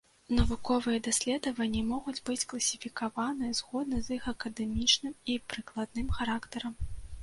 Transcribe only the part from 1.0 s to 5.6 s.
даследаванні могуць быць класіфікаваны згодна з іх акадэмічным і